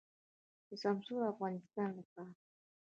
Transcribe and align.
د 0.67 0.69
سمسور 0.83 1.21
افغانستان 1.33 1.89
لپاره. 1.99 2.33